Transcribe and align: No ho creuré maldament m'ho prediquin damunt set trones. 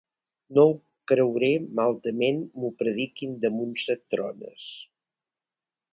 No 0.57 0.61
ho 0.69 0.71
creuré 1.11 1.49
maldament 1.81 2.41
m'ho 2.63 2.73
prediquin 2.81 3.39
damunt 3.45 3.79
set 3.87 4.05
trones. 4.15 4.71